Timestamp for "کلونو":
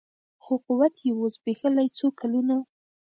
2.19-2.57